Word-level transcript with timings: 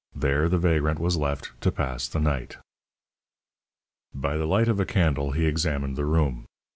There 0.15 0.49
the 0.49 0.57
vagrant 0.57 0.97
was 0.97 1.15
left 1.15 1.51
to 1.61 1.71
pass 1.71 2.07
the 2.07 2.19
night. 2.19 2.57
By 4.15 4.35
the 4.35 4.47
light 4.47 4.67
of 4.67 4.79
a 4.79 4.85
candle 4.87 5.29
he 5.33 5.45
examined 5.45 5.95
the 5.95 6.05
room. 6.05 6.47